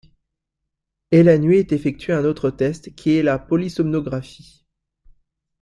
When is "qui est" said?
2.95-3.21